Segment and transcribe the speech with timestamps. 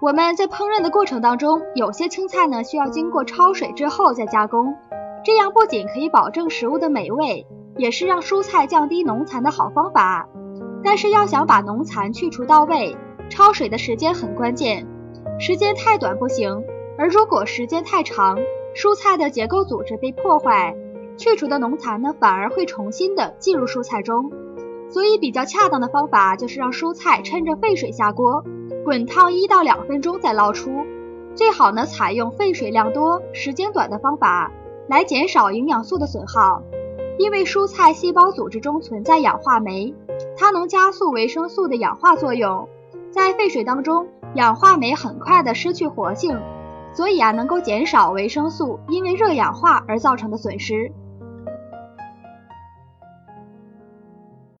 [0.00, 4.74] 我们在烹饪的过程当中，有些青菜呢需要经过焯水之后再加工，
[5.24, 7.46] 这样不仅可以保证食物的美味，
[7.78, 10.28] 也是让蔬菜降低农残的好方法。
[10.82, 12.96] 但是要想把农残去除到位，
[13.30, 14.86] 焯水的时间很关键，
[15.38, 16.64] 时间太短不行，
[16.98, 18.38] 而如果时间太长，
[18.74, 20.74] 蔬菜的结构组织被破坏，
[21.16, 24.30] 去除的农残呢反而会重新的进入蔬菜中。
[24.90, 28.44] 所以比较恰当的方法就是让蔬菜趁着沸水下锅，
[28.84, 30.84] 滚烫一到两分钟再捞出。
[31.34, 34.52] 最好呢采用沸水量多、时间短的方法，
[34.88, 36.62] 来减少营养素的损耗。
[37.18, 39.94] 因为蔬菜细胞组织中存在氧化酶，
[40.36, 42.68] 它能加速维生素的氧化作用。
[43.10, 46.38] 在沸水当中，氧化酶很快的失去活性，
[46.92, 50.92] 所以啊能够减少维生素因为热氧化而造成的损失。